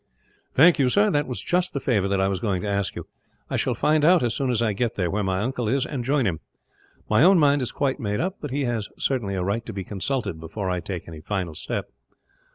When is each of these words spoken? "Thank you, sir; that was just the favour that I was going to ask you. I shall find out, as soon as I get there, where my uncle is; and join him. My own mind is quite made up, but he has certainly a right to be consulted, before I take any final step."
"Thank 0.51 0.79
you, 0.79 0.89
sir; 0.89 1.11
that 1.11 1.27
was 1.27 1.43
just 1.43 1.73
the 1.73 1.79
favour 1.79 2.07
that 2.07 2.19
I 2.19 2.27
was 2.27 2.39
going 2.39 2.63
to 2.63 2.67
ask 2.67 2.95
you. 2.95 3.05
I 3.51 3.55
shall 3.55 3.75
find 3.75 4.03
out, 4.03 4.23
as 4.23 4.33
soon 4.33 4.49
as 4.49 4.59
I 4.59 4.73
get 4.73 4.95
there, 4.95 5.11
where 5.11 5.23
my 5.23 5.41
uncle 5.41 5.67
is; 5.67 5.85
and 5.85 6.03
join 6.03 6.25
him. 6.25 6.39
My 7.07 7.21
own 7.21 7.37
mind 7.37 7.61
is 7.61 7.71
quite 7.71 7.99
made 7.99 8.19
up, 8.19 8.37
but 8.41 8.49
he 8.49 8.63
has 8.63 8.89
certainly 8.97 9.35
a 9.35 9.43
right 9.43 9.63
to 9.63 9.73
be 9.73 9.83
consulted, 9.83 10.39
before 10.39 10.71
I 10.71 10.79
take 10.79 11.07
any 11.07 11.21
final 11.21 11.53
step." 11.53 11.91